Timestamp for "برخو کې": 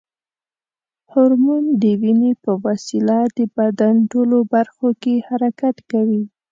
4.53-5.25